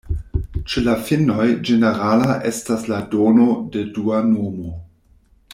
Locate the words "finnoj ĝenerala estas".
1.09-2.89